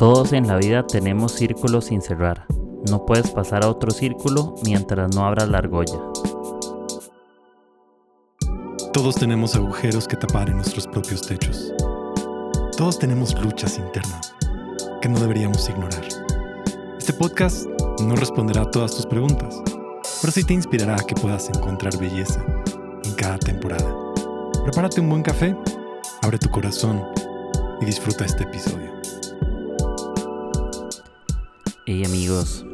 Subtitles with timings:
[0.00, 2.46] Todos en la vida tenemos círculos sin cerrar.
[2.88, 6.00] No puedes pasar a otro círculo mientras no abras la argolla.
[8.94, 11.74] Todos tenemos agujeros que tapar en nuestros propios techos.
[12.78, 14.34] Todos tenemos luchas internas
[15.02, 16.08] que no deberíamos ignorar.
[16.98, 17.66] Este podcast
[18.02, 19.60] no responderá a todas tus preguntas,
[20.22, 22.42] pero sí te inspirará a que puedas encontrar belleza
[23.04, 23.94] en cada temporada.
[24.64, 25.54] Prepárate un buen café,
[26.22, 27.04] abre tu corazón
[27.82, 28.89] y disfruta este episodio.
[31.92, 32.64] Hey amigos,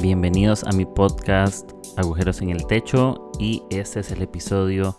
[0.00, 4.96] bienvenidos a mi podcast Agujeros en el Techo y este es el episodio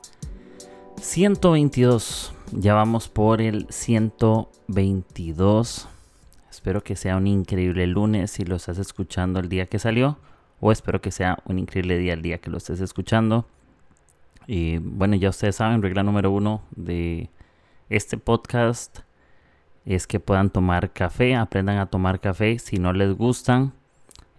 [0.98, 2.34] 122.
[2.52, 5.88] Ya vamos por el 122.
[6.50, 10.18] Espero que sea un increíble lunes si lo estás escuchando el día que salió
[10.60, 13.46] o espero que sea un increíble día el día que lo estés escuchando.
[14.48, 17.30] Y bueno, ya ustedes saben, regla número uno de
[17.88, 19.00] este podcast
[19.86, 22.60] es que puedan tomar café, aprendan a tomar café.
[22.60, 23.74] Si no les gustan,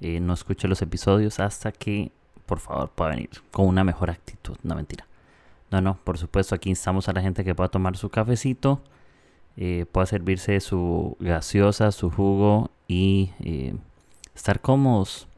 [0.01, 2.12] eh, no escuchen los episodios hasta que,
[2.47, 4.57] por favor, pueda venir con una mejor actitud.
[4.62, 5.07] No mentira.
[5.71, 8.83] No, no, por supuesto, aquí instamos a la gente que pueda tomar su cafecito,
[9.57, 13.75] eh, pueda servirse su gaseosa, su jugo y eh,
[14.34, 15.29] estar cómodos.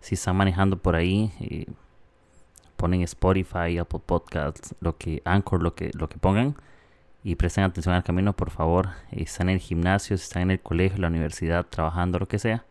[0.00, 1.66] Si están manejando por ahí,
[2.76, 6.56] ponen Spotify, Apple Podcasts, lo que Anchor, lo que, lo que pongan
[7.24, 8.90] y presten atención al camino, por favor.
[9.10, 12.64] están en el gimnasio, si están en el colegio, la universidad, trabajando, lo que sea.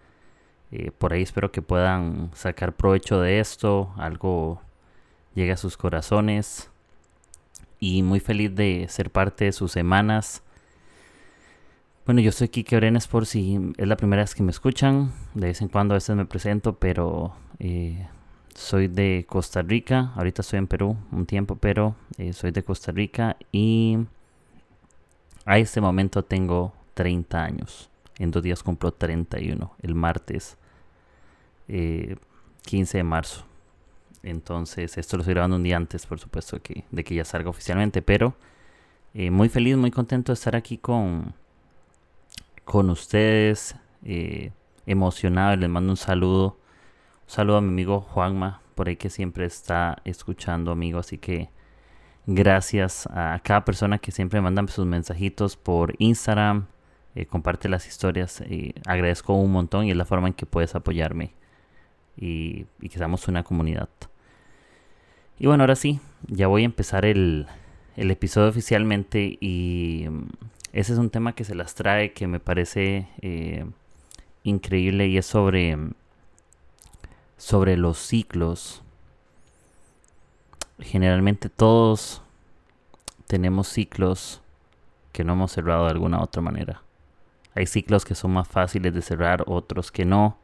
[0.71, 4.61] Eh, por ahí espero que puedan sacar provecho de esto, algo
[5.35, 6.69] llegue a sus corazones.
[7.79, 10.41] Y muy feliz de ser parte de sus semanas.
[12.05, 15.11] Bueno, yo soy Kike Orenes por si es la primera vez que me escuchan.
[15.35, 18.07] De vez en cuando a veces me presento, pero eh,
[18.55, 20.13] soy de Costa Rica.
[20.15, 23.99] Ahorita estoy en Perú un tiempo, pero eh, soy de Costa Rica y
[25.47, 27.89] a este momento tengo 30 años.
[28.19, 30.57] En dos días cumplo 31, el martes
[31.67, 32.17] 15
[32.67, 33.45] eh, de marzo.
[34.23, 37.49] Entonces, esto lo estoy grabando un día antes, por supuesto, que, de que ya salga
[37.49, 38.01] oficialmente.
[38.01, 38.35] Pero
[39.13, 41.33] eh, muy feliz, muy contento de estar aquí con,
[42.65, 43.75] con ustedes.
[44.03, 44.51] Eh,
[44.85, 46.57] emocionado, les mando un saludo.
[47.23, 50.99] Un saludo a mi amigo Juanma, por ahí que siempre está escuchando, amigo.
[50.99, 51.49] Así que
[52.29, 56.65] Gracias a cada persona que siempre manda sus mensajitos por Instagram,
[57.15, 58.41] eh, comparte las historias.
[58.41, 61.31] y agradezco un montón y es la forma en que puedes apoyarme
[62.17, 63.87] y, que seamos una comunidad.
[65.39, 67.47] Y bueno, ahora sí, ya voy a empezar el,
[67.95, 70.27] episodio oficialmente y mm,
[70.73, 73.65] ese es un tema que se las trae que me parece eh,
[74.43, 75.77] increíble y es sobre,
[77.37, 78.83] sobre los ciclos
[80.79, 82.21] generalmente todos
[83.27, 84.41] tenemos ciclos
[85.11, 86.81] que no hemos cerrado de alguna otra manera.
[87.55, 90.37] Hay ciclos que son más fáciles de cerrar, otros que no.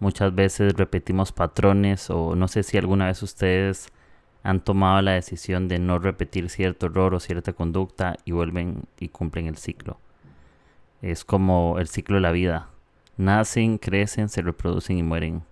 [0.00, 3.88] Muchas veces repetimos patrones o no sé si alguna vez ustedes
[4.42, 9.08] han tomado la decisión de no repetir cierto error o cierta conducta y vuelven y
[9.08, 9.98] cumplen el ciclo.
[11.02, 12.68] Es como el ciclo de la vida.
[13.16, 15.42] Nacen, crecen, se reproducen y mueren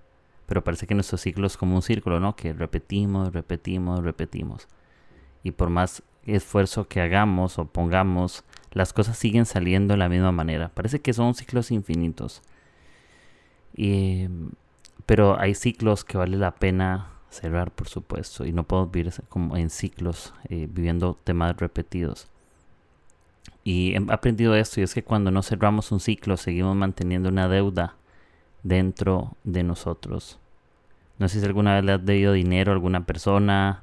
[0.52, 2.36] pero parece que nuestro ciclo es como un círculo, ¿no?
[2.36, 4.68] Que repetimos, repetimos, repetimos.
[5.42, 10.30] Y por más esfuerzo que hagamos o pongamos, las cosas siguen saliendo de la misma
[10.30, 10.68] manera.
[10.68, 12.42] Parece que son ciclos infinitos.
[15.06, 18.44] pero hay ciclos que vale la pena cerrar, por supuesto.
[18.44, 22.28] Y no podemos vivir como en ciclos, eh, viviendo temas repetidos.
[23.64, 27.48] Y he aprendido esto, y es que cuando no cerramos un ciclo, seguimos manteniendo una
[27.48, 27.96] deuda
[28.62, 30.38] dentro de nosotros.
[31.18, 33.82] No sé si alguna vez le has debido dinero a alguna persona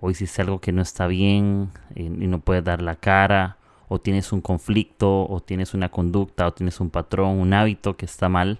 [0.00, 3.56] o hiciste algo que no está bien y, no puedes dar la cara
[3.88, 8.06] o tienes un conflicto o tienes una conducta o tienes un patrón, un hábito que
[8.06, 8.58] está mal.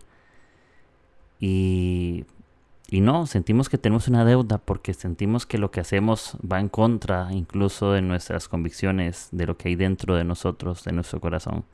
[1.40, 2.24] Y,
[2.88, 6.68] y no, sentimos que tenemos una deuda porque sentimos que lo que hacemos va en
[6.68, 11.64] contra incluso de nuestras convicciones, de lo que hay dentro de nosotros, de nuestro corazón.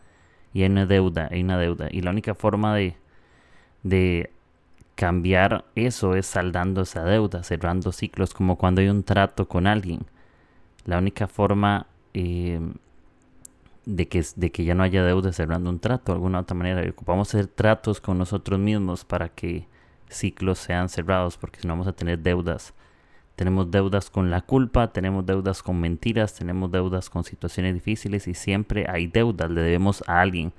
[0.52, 1.88] Y hay una deuda, hay una deuda.
[1.90, 2.96] Y la única forma de,
[3.82, 4.32] de
[5.00, 10.00] cambiar eso es saldando esa deuda, cerrando ciclos, como cuando hay un trato con alguien.
[10.84, 12.74] La única forma em,
[13.86, 16.54] de, que, de que ya no haya deuda es cerrando un trato, de alguna otra
[16.54, 16.86] manera.
[16.90, 19.66] Ocupamos hacer tratos con nosotros mismos para que
[20.10, 22.74] ciclos sean cerrados, porque si no vamos a tener deudas.
[23.36, 28.34] Tenemos deudas con la culpa, tenemos deudas con mentiras, tenemos deudas con situaciones difíciles y
[28.34, 30.52] siempre hay deudas, le debemos a alguien.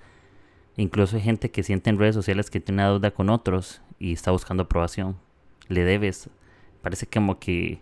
[0.81, 4.13] Incluso hay gente que siente en redes sociales que tiene una deuda con otros y
[4.13, 5.15] está buscando aprobación.
[5.67, 6.27] Le debes.
[6.81, 7.79] Parece como que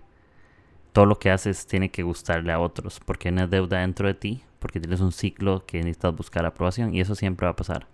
[0.91, 4.15] todo lo que haces tiene que gustarle a otros porque hay una deuda dentro de
[4.15, 7.87] ti, porque tienes un ciclo que necesitas buscar aprobación y eso siempre va a pasar.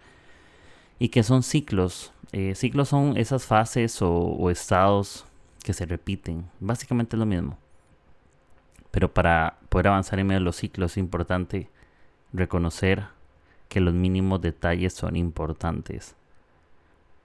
[0.98, 2.12] y que son ciclos.
[2.32, 5.26] Eh, ciclos son esas fases o, estados
[5.64, 6.50] que se repiten.
[6.60, 7.60] Básicamente es lo mismo.
[8.90, 11.70] Pero para poder avanzar en medio de los ciclos es importante
[12.34, 13.15] reconocer
[13.70, 16.16] que los mínimos detalles son importantes.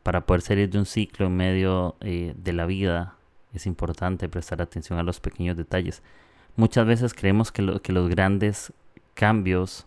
[0.02, 3.14] Para poder salir de un ciclo en medio eh, de la vida
[3.52, 6.02] es importante prestar atención a los pequeños detalles.
[6.56, 8.72] Muchas veces creemos que, que los grandes
[9.14, 9.86] cambios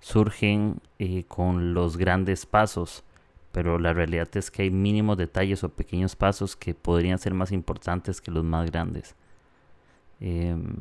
[0.00, 3.04] surgen eh, con los grandes pasos,
[3.52, 7.52] pero la realidad es que hay mínimos detalles o pequeños pasos que podrían ser más
[7.52, 9.14] importantes que los más grandes.
[10.20, 10.76] Em,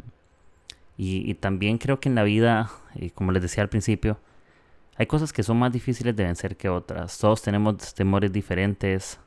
[0.98, 4.18] y, también creo que en la vida, eh, como les decía al principio,
[4.98, 7.20] hay cosas que son más difíciles de vencer que otras.
[7.20, 9.20] Todos tenemos temores diferentes,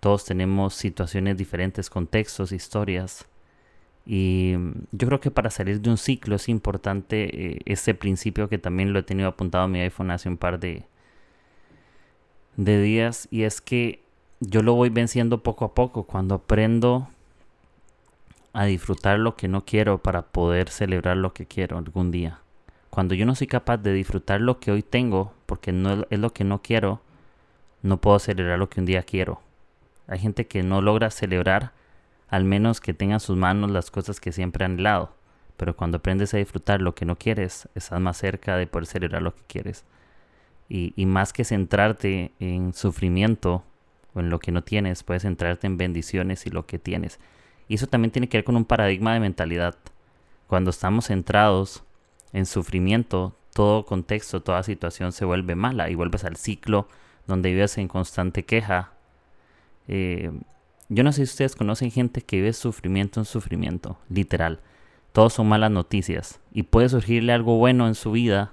[0.00, 3.26] todos tenemos situaciones diferentes, contextos, historias.
[4.06, 4.54] Y
[4.92, 7.24] yo creo que para salir de un ciclo es importante
[7.56, 10.58] eh, ese principio que también lo he tenido apuntado a mi iPhone hace un par
[10.60, 10.84] de,
[12.56, 13.28] de días.
[13.30, 14.02] Y es que
[14.40, 16.04] yo lo voy venciendo poco a poco.
[16.04, 17.08] Cuando aprendo
[18.54, 22.40] a disfrutar lo que no quiero para poder celebrar lo que quiero algún día.
[22.90, 26.32] Cuando yo no soy capaz de disfrutar lo que hoy tengo, porque no es lo
[26.32, 27.00] que no quiero,
[27.82, 29.40] no puedo celebrar lo que un día quiero.
[30.06, 31.72] Hay gente que no logra celebrar
[32.28, 35.14] al menos que tenga en sus manos las cosas que siempre han anhelado.
[35.56, 39.22] Pero cuando aprendes a disfrutar lo que no quieres, estás más cerca de poder celebrar
[39.22, 39.84] lo que quieres.
[40.68, 43.64] Y, y más que centrarte en sufrimiento
[44.14, 47.20] o en lo que no tienes, puedes centrarte en bendiciones y lo que tienes.
[47.68, 49.76] Y eso también tiene que ver con un paradigma de mentalidad.
[50.46, 51.82] Cuando estamos centrados
[52.36, 56.86] en sufrimiento, todo contexto, toda situación se vuelve mala y vuelves al ciclo
[57.26, 58.92] donde vives en constante queja.
[59.88, 60.30] Eh,
[60.90, 64.60] yo no sé si ustedes conocen gente que vive sufrimiento en sufrimiento, literal.
[65.12, 66.38] Todos son malas noticias.
[66.52, 68.52] Y puede surgirle algo bueno en su vida,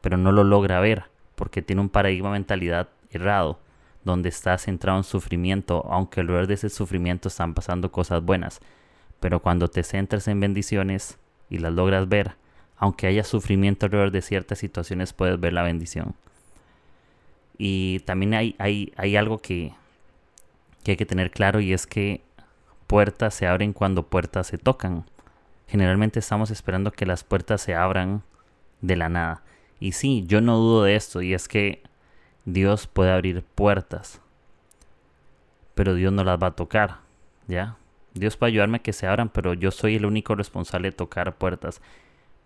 [0.00, 1.04] pero no lo logra ver,
[1.36, 3.60] porque tiene un paradigma mentalidad errado,
[4.04, 8.60] donde está centrado en sufrimiento, aunque alrededor de ese sufrimiento están pasando cosas buenas.
[9.20, 12.39] Pero cuando te centras en bendiciones y las logras ver,
[12.80, 16.14] aunque haya sufrimiento alrededor de ciertas situaciones, puedes ver la bendición.
[17.58, 19.74] Y también hay, hay, hay algo que,
[20.82, 22.22] que hay que tener claro y es que
[22.86, 25.04] puertas se abren cuando puertas se tocan.
[25.68, 28.22] Generalmente estamos esperando que las puertas se abran
[28.80, 29.42] de la nada.
[29.78, 31.82] Y sí, yo no dudo de esto y es que
[32.46, 34.22] Dios puede abrir puertas,
[35.74, 37.00] pero Dios no las va a tocar,
[37.46, 37.76] ¿ya?
[38.14, 41.36] Dios puede ayudarme a que se abran, pero yo soy el único responsable de tocar
[41.36, 41.82] puertas.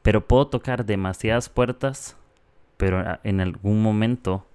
[0.05, 2.15] Pero puedo tocar demasiadas puertas,
[2.77, 4.47] pero en algún momento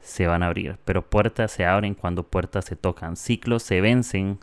[0.00, 4.38] se van a abrir, pero puertas se abren cuando puertas se tocan, ciclos se vencen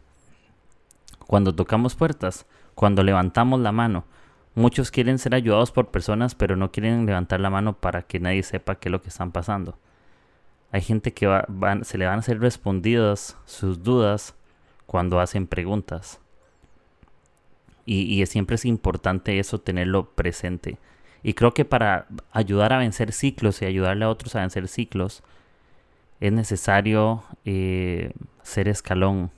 [1.28, 4.06] cuando tocamos puertas, cuando levantamos la mano.
[4.56, 8.42] Muchos quieren ser ayudados por personas, pero no quieren levantar la mano para que nadie
[8.42, 9.78] sepa qué es lo que están pasando.
[10.72, 11.28] Hay gente que
[11.84, 14.34] se le van a hacer respondidas sus dudas
[14.88, 16.23] cuando hacen preguntas.
[17.86, 20.78] Y, y siempre es importante eso, tenerlo presente.
[21.24, 25.24] Y creo que para ayudar a vencer ciclos y ayudarle a otros a vencer ciclos,
[26.20, 28.14] es necesario eh,
[28.44, 29.32] ser escalón.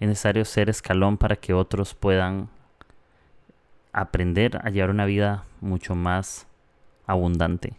[0.00, 2.48] Es necesario ser escalón para que otros puedan
[3.92, 6.46] aprender a llevar una vida mucho más
[7.06, 7.74] abundante.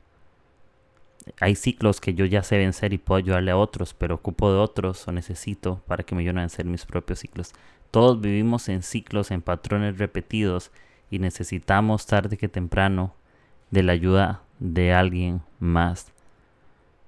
[1.40, 4.59] Hay ciclos que yo ya sé vencer y puedo ayudarle a otros, pero ocupo de
[4.59, 7.54] otros o necesito para que me ayuden a vencer mis propios ciclos.
[7.95, 10.69] Todos vivimos en ciclos, en patrones repetidos
[11.09, 13.14] y necesitamos tarde que temprano
[13.71, 16.11] de la ayuda de alguien más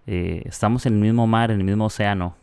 [0.05, 2.37] eh, estamos en el mismo mar, en el mismo océano.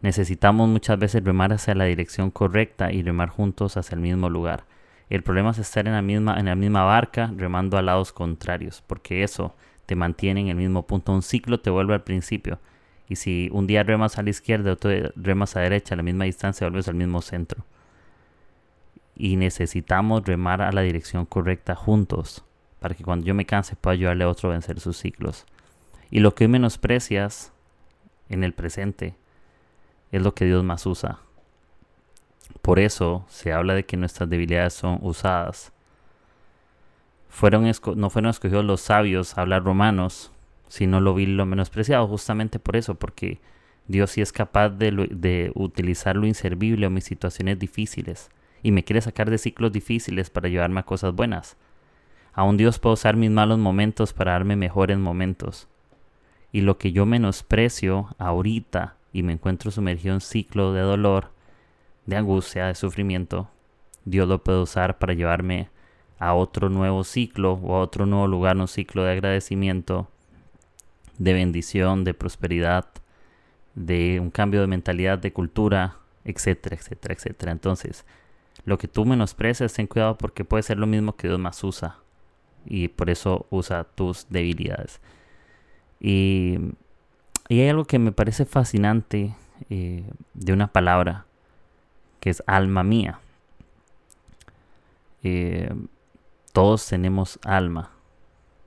[0.00, 4.64] Necesitamos muchas veces remar hacia la dirección correcta y remar juntos hacia el mismo lugar.
[5.08, 8.82] El problema es estar en la misma, en la misma barca remando a lados contrarios,
[8.88, 9.54] porque eso
[9.86, 11.12] te mantiene en el mismo punto.
[11.12, 12.58] Un ciclo te vuelve al principio.
[13.08, 16.02] Y si un día remas a la izquierda, otro remas a la derecha, a la
[16.02, 17.64] misma distancia, vuelves al mismo centro.
[19.14, 22.44] Y necesitamos remar a la dirección correcta juntos,
[22.80, 25.46] para que cuando yo me canse pueda ayudarle a otro a vencer sus ciclos.
[26.10, 27.52] Y lo que menosprecias
[28.28, 29.14] en el presente
[30.12, 31.20] es lo que Dios más usa.
[32.62, 35.72] Por eso se habla de que nuestras debilidades son usadas.
[37.28, 40.32] Fueron no fueron escogidos los sabios hablar romanos,
[40.68, 43.38] sino lo vil, lo menospreciado, justamente por eso, porque
[43.88, 48.30] Dios sí es capaz de, de utilizar lo inservible o mis situaciones difíciles
[48.62, 51.56] y me quiere sacar de ciclos difíciles para llevarme a cosas buenas.
[52.32, 55.68] Aún Dios puede usar mis malos momentos para darme mejores momentos.
[56.52, 61.30] Y lo que yo menosprecio ahorita y me encuentro sumergido en ciclo de dolor,
[62.06, 63.48] de angustia, de sufrimiento,
[64.04, 65.70] Dios lo puede usar para llevarme
[66.18, 70.08] a otro nuevo ciclo o a otro nuevo lugar, un ciclo de agradecimiento,
[71.18, 72.86] de bendición, de prosperidad,
[73.74, 77.52] de un cambio de mentalidad, de cultura, etcétera, etcétera, etcétera.
[77.52, 78.04] Entonces,
[78.64, 81.98] lo que tú menosprecias, ten cuidado porque puede ser lo mismo que Dios más usa.
[82.64, 85.00] Y por eso usa tus debilidades.
[86.00, 86.58] Y,
[87.48, 89.36] hay algo que me parece fascinante
[89.70, 90.04] eh,
[90.34, 91.26] de una palabra,
[92.18, 93.20] que es alma mía.
[95.22, 95.72] Eh,
[96.52, 97.95] todos tenemos alma.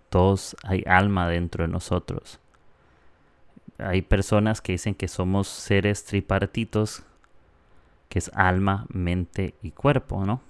[0.10, 2.40] Todos hay alma dentro de nosotros.
[3.78, 7.04] Hay personas que dicen que somos seres tripartitos,
[8.10, 10.42] que es alma, mente y cuerpo, ¿no?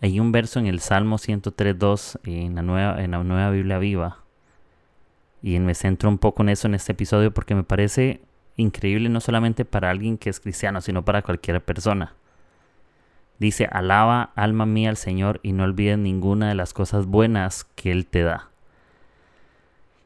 [0.00, 4.18] Hay un verso en el Salmo 103.2 en nueva, en la nueva Biblia viva.
[5.42, 8.20] Y me centro un poco en eso en este episodio porque me parece
[8.56, 12.14] increíble no solamente para alguien que es cristiano, sino para cualquier persona.
[13.38, 17.92] Dice, alaba alma mía al Señor y no olvides ninguna de las cosas buenas que
[17.92, 18.50] Él te da.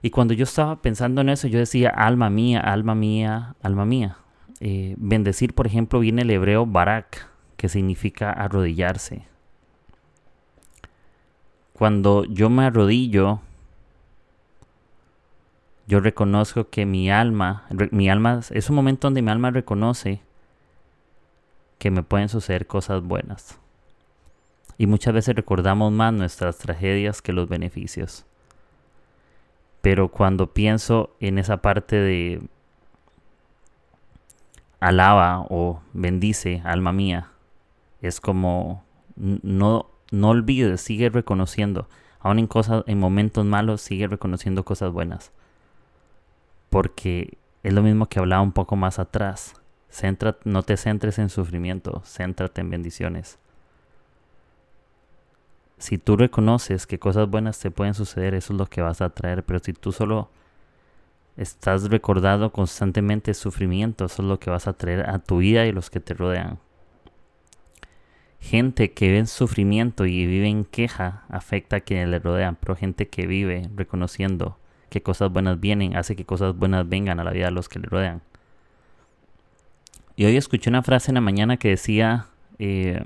[0.03, 4.17] Y cuando yo estaba pensando en eso, yo decía, alma mía, alma mía, alma mía.
[4.61, 9.25] Eh, bendecir, por ejemplo, viene el hebreo barak, que significa arrodillarse.
[11.73, 13.41] Cuando yo me arrodillo,
[15.87, 20.21] yo reconozco que mi alma, mi alma es un momento donde mi alma reconoce
[21.83, 23.59] que me pueden suceder cosas buenas.
[24.79, 28.25] Y muchas veces recordamos más nuestras tragedias que los beneficios.
[29.81, 32.41] Pero cuando pienso en esa parte de
[34.79, 37.33] alaba o bendice, alma mía,
[38.01, 38.85] es como
[39.17, 41.89] no, no olvides, sigue reconociendo.
[42.21, 45.33] Aún en cosas, en momentos malos, sigue reconociendo cosas buenas.
[46.71, 49.61] Porque es lo mismo que hablaba un poco más atrás
[50.45, 53.39] no te centres en sufrimiento, céntrate en bendiciones.
[55.79, 59.11] Si tú reconoces que cosas buenas te pueden suceder, eso es lo que vas a
[59.11, 59.43] traer.
[59.43, 60.31] Pero si tú solo
[61.37, 65.73] estás recordando constantemente sufrimiento, eso es lo que vas a traer a tu vida y
[65.73, 66.59] los que te rodean.
[68.39, 72.77] Gente que ve en sufrimiento y vive en queja afecta a quienes le rodean, pero
[72.77, 74.59] gente que vive reconociendo
[74.89, 77.79] que cosas buenas vienen hace que cosas buenas vengan a la vida de los que
[77.79, 78.23] le rodean.
[80.23, 82.27] Y hoy escuché una frase en la mañana que decía,
[82.61, 83.03] eh,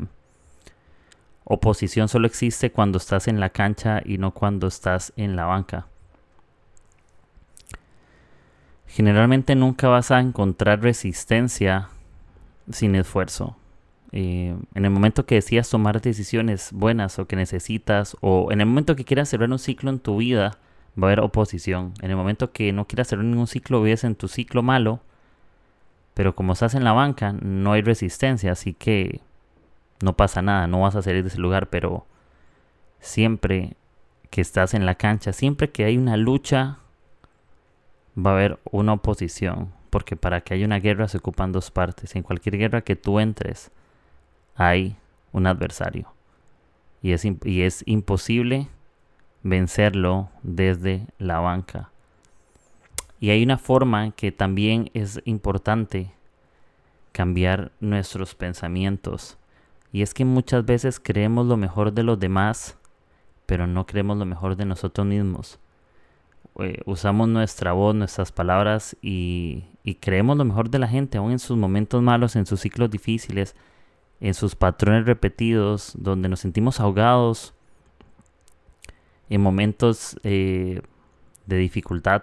[1.44, 5.87] oposición solo existe cuando estás en la cancha y no cuando estás en la banca.
[8.87, 11.88] Generalmente nunca vas a encontrar resistencia
[12.70, 13.56] sin esfuerzo.
[14.12, 18.66] Eh, en el momento que decidas tomar decisiones buenas o que necesitas, o en el
[18.66, 20.58] momento que quieras cerrar un ciclo en tu vida,
[21.02, 21.94] va a haber oposición.
[22.02, 25.00] En el momento que no quieras cerrar ningún ciclo, vives en tu ciclo malo,
[26.16, 29.20] pero como estás en la banca, no hay resistencia, así que
[30.00, 32.06] no pasa nada, no vas a salir de ese lugar, pero
[33.00, 33.76] siempre
[34.30, 36.78] que estás en la cancha, siempre que hay una lucha,
[38.16, 42.16] va a haber una oposición, porque para que haya una guerra se ocupan dos partes.
[42.16, 43.70] En cualquier guerra que tú entres,
[44.54, 44.96] hay
[45.32, 46.11] un adversario.
[47.02, 48.68] Y es, y es imposible
[49.42, 51.90] vencerlo desde la banca.
[53.26, 56.12] Y hay una forma que también es importante
[57.11, 59.37] cambiar nuestros pensamientos.
[59.90, 62.78] Y es que muchas veces creemos lo mejor de los demás,
[63.45, 65.59] pero no creemos lo mejor de nosotros mismos.
[66.61, 69.64] Eh, usamos nuestra voz, nuestras palabras y,
[70.00, 73.56] creemos lo mejor de la gente, aún en sus momentos malos, en sus ciclos difíciles,
[74.21, 77.54] en sus patrones repetidos, donde nos sentimos ahogados,
[79.28, 80.80] en momentos eh,
[81.47, 82.23] de dificultad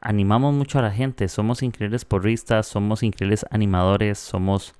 [0.00, 4.74] animamos mucho a la gente, somos increíbles porristas, somos increíbles animadores, somos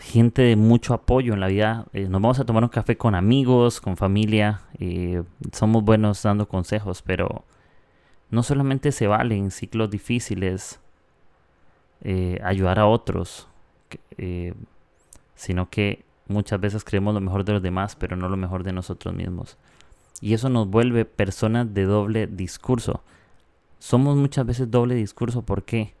[0.00, 1.86] gente de mucho apoyo en la vida.
[1.92, 6.48] Eh, nos vamos a tomar un café con amigos, con familia, eh, somos buenos dando
[6.48, 7.44] consejos, pero
[8.30, 10.80] no solamente se vale en ciclos difíciles
[12.02, 13.46] eh, ayudar a otros,
[15.34, 18.72] sino que muchas veces creemos lo mejor de los demás, pero no lo mejor de
[18.72, 19.58] nosotros mismos.
[20.20, 23.02] Y eso nos vuelve personas de doble discurso
[23.82, 25.42] somos muchas veces doble discurso.
[25.42, 25.92] ¿Por qué?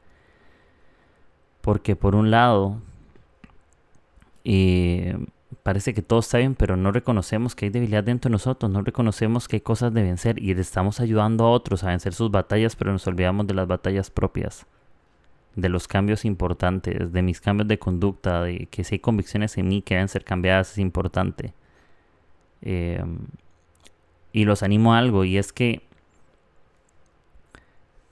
[1.62, 2.80] Porque por un lado,
[4.44, 5.18] eh,
[5.64, 8.82] parece que todo está bien, pero no reconocemos que hay debilidad dentro de nosotros, no
[8.82, 12.76] reconocemos que hay cosas de vencer y estamos ayudando a otros a vencer sus batallas,
[12.76, 14.64] pero nos olvidamos de las batallas propias,
[15.56, 19.68] de los cambios importantes, de mis cambios de conducta, de que si hay convicciones en
[19.68, 21.52] mí que deben ser cambiadas es importante.
[22.60, 23.02] Eh,
[24.32, 25.82] y los animo a algo, y es que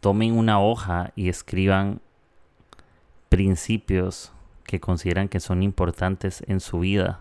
[0.01, 2.01] tomen una hoja y escriban
[3.29, 4.33] principios
[4.65, 7.21] que consideran que son importantes en su vida,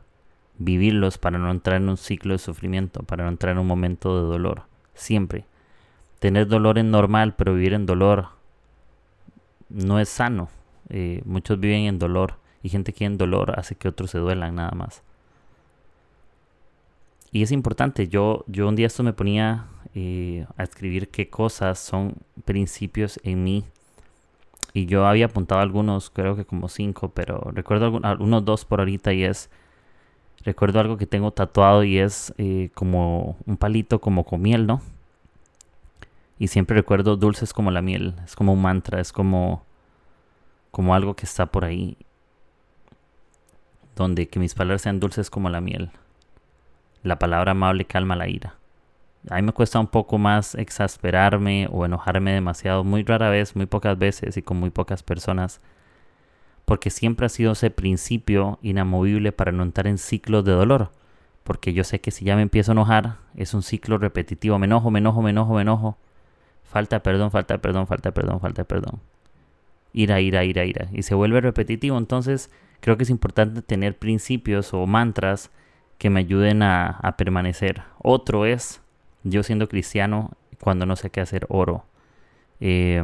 [0.58, 4.22] vivirlos para no entrar en un ciclo de sufrimiento, para no entrar en un momento
[4.22, 4.64] de dolor.
[4.94, 5.46] siempre.
[6.20, 8.28] Tener dolor es normal, pero vivir en dolor
[9.70, 10.50] no es sano.
[10.90, 14.56] Eh, muchos viven en dolor y gente que en dolor hace que otros se duelan
[14.56, 15.02] nada más.
[17.32, 21.80] Y es importante, yo, yo un día esto me ponía eh, a escribir qué cosas
[21.80, 22.16] son
[22.46, 23.66] principios en mí.
[24.74, 29.14] Y yo había apuntado algunos, creo que como cinco, pero recuerdo algunos dos por ahorita
[29.14, 29.50] y es,
[30.44, 34.82] recuerdo algo que tengo tatuado y es eh, como un palito como con miel, ¿no?
[36.38, 39.66] Y siempre recuerdo dulces como la miel, es como un mantra, es como,
[40.72, 41.98] como algo que está por ahí.
[43.96, 45.92] Donde que mis palabras sean dulces como la miel.
[47.04, 48.59] La palabra amable calma la ira.
[49.28, 53.66] A mí me cuesta un poco más exasperarme o enojarme demasiado, muy rara vez, muy
[53.66, 55.60] pocas veces y con muy pocas personas,
[56.66, 60.92] porque siempre ha sido ese principio inamovible para no entrar en ciclos de dolor,
[61.44, 64.68] porque yo sé que si ya me empiezo a enojar, es un ciclo repetitivo, me
[64.68, 65.98] enojo, me enojo, me enojo, me enojo,
[66.64, 69.02] falta perdón, falta perdón, falta perdón, falta perdón,
[69.92, 74.74] ira, ira, ira, ira, y se vuelve repetitivo, entonces creo que es importante tener principios
[74.74, 75.52] o mantras
[75.98, 77.84] que me ayuden a, a permanecer.
[78.02, 78.82] Otro es
[79.24, 81.86] yo siendo cristiano, cuando no sé qué hacer, oro.
[82.60, 83.04] Eh,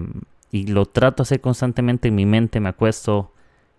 [0.51, 3.31] y lo trato de hacer constantemente en mi mente, me acuesto,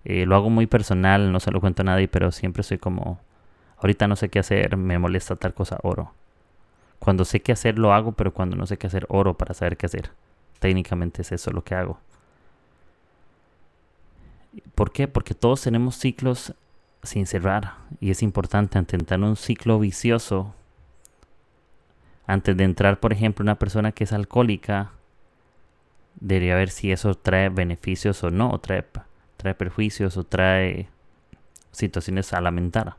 [0.04, 3.18] eh, lo hago muy personal, no se lo cuento a nadie, pero siempre soy como,
[3.78, 6.12] ahorita no sé qué hacer, me molesta tal cosa, oro.
[6.98, 9.76] Cuando sé qué hacer, lo hago, pero cuando no sé qué hacer, oro para saber
[9.76, 10.10] qué hacer.
[10.58, 11.98] Técnicamente es eso lo que hago.
[14.74, 15.08] ¿Por qué?
[15.08, 16.54] Porque todos tenemos ciclos
[17.02, 20.54] sin cerrar y es importante intentar un ciclo vicioso
[22.26, 24.92] antes de entrar, por ejemplo, una persona que es alcohólica,
[26.16, 28.84] debería ver si eso trae beneficios o no, o trae,
[29.54, 30.88] perjuicios o trae
[31.70, 32.96] situaciones a lamentar.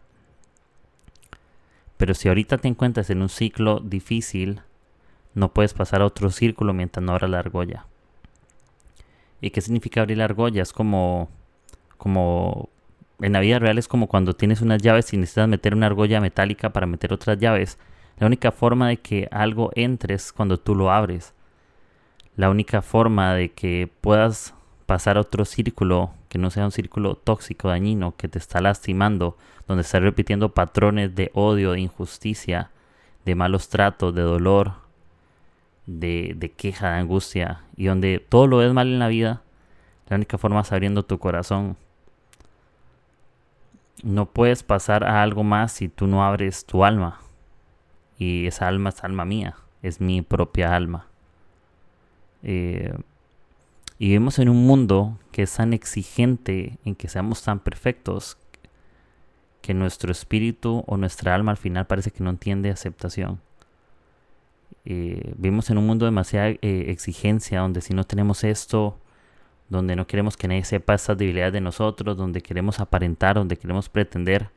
[1.98, 4.62] Pero si ahorita te encuentras en un ciclo difícil,
[5.34, 7.86] no puedes pasar a otro círculo mientras no abras la argolla.
[9.42, 10.62] ¿Y qué significa abrir la argolla?
[10.62, 11.30] Es como,
[11.98, 12.70] como,
[13.20, 16.22] en la vida real es como cuando tienes unas llaves y necesitas meter una argolla
[16.22, 17.78] metálica para meter otras llaves
[18.18, 21.34] la única forma de que algo entre es cuando tú lo abres.
[22.36, 27.16] La única forma de que puedas pasar a otro círculo que no sea un círculo
[27.16, 32.72] tóxico, dañino, que te está lastimando, donde estás repitiendo patrones de odio, de injusticia,
[33.24, 34.74] de malos tratos, de dolor,
[35.86, 39.42] de, de queja, de angustia, y donde todo lo es mal en la vida,
[40.10, 41.78] la única forma es abriendo tu corazón.
[44.04, 47.20] No puedes pasar a algo más si tú no abres tu alma
[48.18, 51.08] y esa alma es alma mía, es mi propia alma.
[52.44, 52.94] Eh,
[54.00, 58.38] y vivimos en un mundo que es tan exigente en que seamos tan perfectos
[59.62, 63.42] que nuestro espíritu o nuestra alma al final parece que no entiende aceptación.
[64.86, 68.98] Eh, vivimos en un mundo de demasiada eh, exigencia donde si no tenemos esto,
[69.68, 73.90] donde no queremos que nadie sepa estas debilidades de nosotros, donde queremos aparentar, donde queremos
[73.90, 74.50] pretender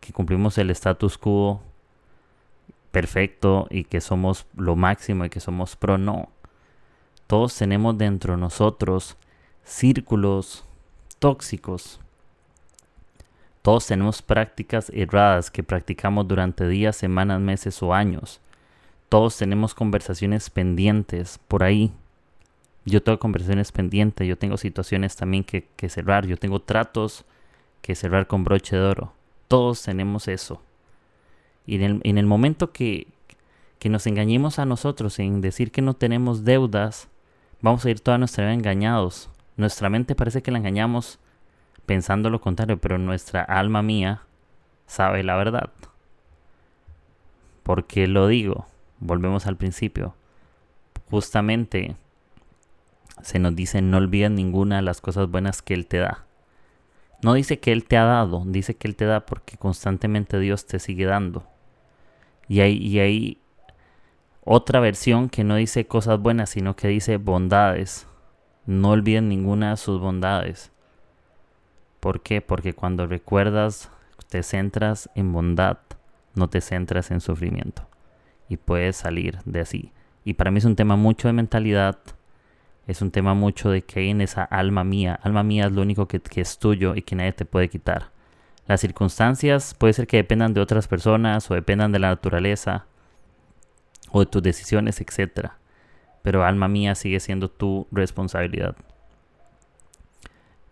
[0.00, 1.60] que cumplimos el status quo
[2.94, 6.28] perfecto y que somos lo máximo y que somos pro, no.
[7.26, 9.16] Todos tenemos dentro de nosotros
[9.64, 10.64] círculos
[11.18, 11.98] tóxicos.
[13.62, 18.40] Todos tenemos prácticas erradas que practicamos durante días, semanas, meses o años.
[19.08, 21.92] Todos tenemos conversaciones pendientes por ahí.
[22.84, 27.24] Yo tengo conversaciones pendientes, yo tengo situaciones también que, que cerrar, yo tengo tratos
[27.82, 29.12] que cerrar con broche de oro.
[29.48, 30.62] Todos tenemos eso.
[31.66, 33.06] Y en el, momento que,
[33.78, 37.08] que nos engañemos a nosotros en decir que no tenemos deudas,
[37.62, 39.30] vamos a ir toda nuestra vida engañados.
[39.56, 41.18] Nuestra mente parece que la engañamos
[41.86, 44.22] pensando lo contrario, pero nuestra alma mía
[44.86, 45.70] sabe la verdad.
[47.62, 48.66] ¿Por qué lo digo?
[49.00, 50.14] Volvemos al principio.
[51.10, 51.96] Justamente
[53.22, 56.24] se nos dice no olvides ninguna de las cosas buenas que Él te da.
[57.22, 60.66] No dice que Él te ha dado, dice que Él te da porque constantemente Dios
[60.66, 61.46] te sigue dando.
[62.48, 63.38] Y hay,
[64.44, 68.06] otra versión que no dice cosas buenas, sino que dice bondades.
[68.66, 70.70] No olviden ninguna de sus bondades.
[72.00, 72.40] ¿Por qué?
[72.42, 73.90] Porque cuando recuerdas,
[74.28, 75.78] te centras en bondad,
[76.34, 77.86] no te centras en sufrimiento.
[78.48, 79.92] Y puedes salir de así.
[80.24, 81.98] Y para mí es un tema mucho de mentalidad.
[82.86, 85.18] Es un tema mucho de que hay en esa alma mía.
[85.22, 88.13] Alma mía es lo único que, que es tuyo y que nadie te puede quitar.
[88.66, 92.86] Las circunstancias puede ser que dependan de otras personas o dependan de la naturaleza
[94.10, 95.50] o de tus decisiones, etc.
[96.22, 98.74] Pero alma mía sigue siendo tu responsabilidad.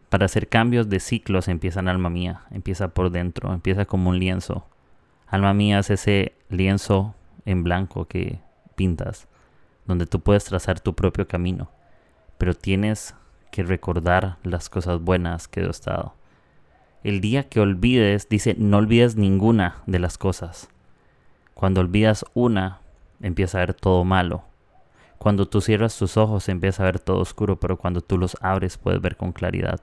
[0.09, 4.67] Para hacer cambios de ciclos empiezan alma mía, empieza por dentro, empieza como un lienzo.
[5.27, 8.41] Alma mía es ese lienzo en blanco que
[8.75, 9.29] pintas.
[9.85, 11.69] donde tú puedes trazar tu propio camino,
[12.39, 13.17] pero tienes
[13.51, 16.22] que recordar las cosas buenas que Dios te ha dado.
[17.05, 20.69] El día que olvides, dice, no olvides ninguna de las cosas.
[21.55, 22.81] Cuando olvidas una,
[23.21, 24.45] empieza a ver todo malo.
[25.19, 28.79] Cuando tú cierras tus ojos, empieza a ver todo oscuro, pero cuando tú los abres,
[28.79, 29.81] puedes ver con claridad.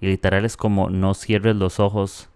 [0.00, 2.28] Y literal es como no cierres los ojos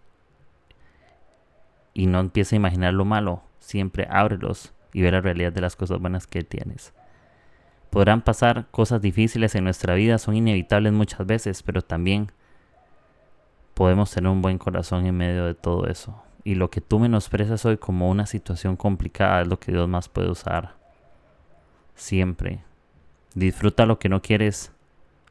[1.93, 3.43] y no empieces a imaginar lo malo.
[3.59, 6.93] Siempre ábrelos y ver la realidad de las cosas buenas que tienes.
[7.91, 12.33] Podrán pasar cosas difíciles en nuestra vida, son inevitables muchas veces, pero también
[13.75, 16.23] podemos tener un buen corazón en medio de todo eso.
[16.45, 20.09] Y lo que tú menosprecias hoy como una situación complicada es lo que Dios más
[20.09, 20.77] puede usar.
[21.95, 22.61] Siempre.
[23.35, 24.73] Disfruta lo que no quieres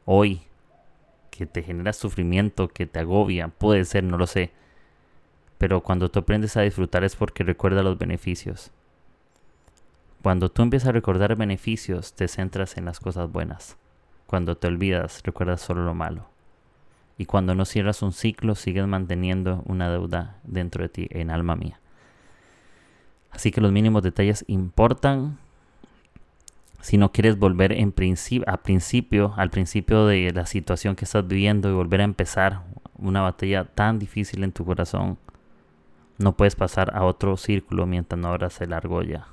[0.04, 0.42] hoy,
[1.30, 4.52] que te genera sufrimiento, que te agobia, puede ser, no lo sé.
[5.56, 8.70] Pero cuando tú aprendes a disfrutar es porque recuerda los beneficios.
[10.22, 13.76] Cuando tú empiezas a recordar beneficios, te centras en las cosas buenas.
[14.26, 16.33] Cuando te olvidas, recuerdas solo lo malo.
[17.16, 21.54] Y cuando no cierras un ciclo, sigues manteniendo una deuda dentro de ti, en alma
[21.54, 21.78] mía.
[23.30, 25.38] Así que los mínimos detalles importan.
[26.80, 28.44] Si no quieres volver en principio,
[29.36, 32.62] al principio de la situación que estás viviendo y volver a empezar
[32.98, 35.18] una batalla tan difícil en tu corazón,
[36.18, 39.26] no puedes pasar a otro círculo mientras no abras el argolla.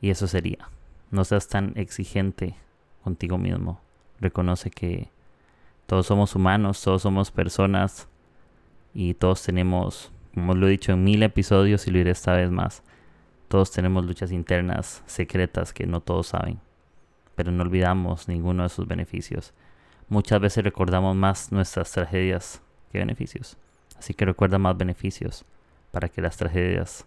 [0.00, 0.68] Y eso sería.
[1.10, 2.56] No seas tan exigente
[3.04, 3.80] contigo mismo.
[4.20, 5.10] Reconoce que
[5.88, 8.08] todos somos humanos, todos somos personas
[8.92, 12.50] y todos tenemos, como lo he dicho en mil episodios y lo diré esta vez
[12.50, 12.82] más,
[13.48, 16.60] todos tenemos luchas internas secretas que no todos saben,
[17.34, 19.54] pero no olvidamos ninguno de sus beneficios.
[20.10, 22.60] Muchas veces recordamos más nuestras tragedias
[22.92, 23.56] que beneficios,
[23.98, 25.46] así que recuerda más beneficios
[25.90, 27.06] para que las tragedias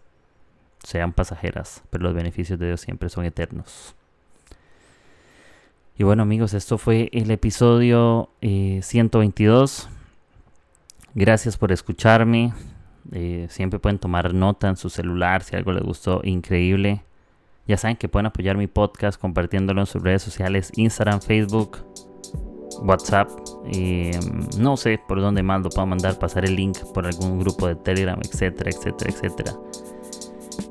[0.83, 3.95] sean pasajeras, pero los beneficios de Dios siempre son eternos.
[6.01, 9.83] Y bueno amigos, esto fue el episodio 122.
[9.83, 9.87] Eh,
[11.13, 12.53] Gracias por escucharme.
[13.11, 17.03] Eh, siempre pueden tomar nota en su celular si algo les gustó, increíble.
[17.67, 21.85] Ya saben que pueden apoyar mi podcast compartiéndolo en sus redes sociales, Instagram, Facebook,
[22.81, 23.29] WhatsApp.
[23.71, 24.19] Eh,
[24.57, 27.75] no sé por dónde más lo puedo mandar, pasar el link por algún grupo de
[27.75, 29.53] Telegram, etcétera, etcétera, etcétera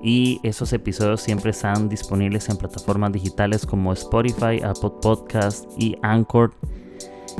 [0.03, 6.53] y esos episodios siempre están disponibles en plataformas digitales como Spotify, Apple Podcast y Anchor.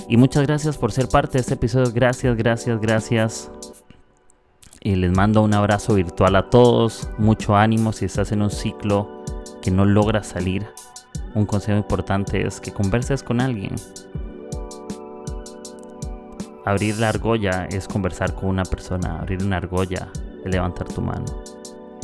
[0.09, 1.91] Y muchas gracias por ser parte de este episodio.
[1.93, 3.51] Gracias, gracias, gracias.
[4.83, 7.09] Y les mando un abrazo virtual a todos.
[7.19, 9.25] Mucho ánimo si estás en un ciclo
[9.63, 10.67] que no logras salir.
[11.35, 13.75] Un consejo importante es que converses con alguien.
[16.65, 19.19] Abrir la argolla es conversar con una persona.
[19.19, 20.09] Abrir una argolla
[20.45, 21.27] es levantar tu mano.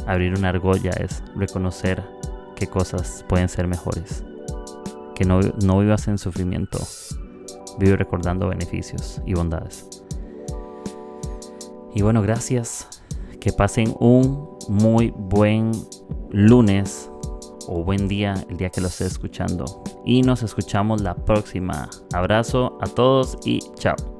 [0.06, 2.02] Abrir una argolla es reconocer
[2.54, 4.24] qué cosas pueden ser mejores.
[5.14, 6.78] Que no, no vivas en sufrimiento.
[7.78, 9.88] Vive recordando beneficios y bondades.
[11.94, 12.88] Y bueno, gracias.
[13.40, 15.72] Que pasen un muy buen
[16.30, 17.10] lunes
[17.68, 19.82] o buen día el día que lo esté escuchando.
[20.04, 21.88] Y nos escuchamos la próxima.
[22.12, 24.15] Abrazo a todos y chao.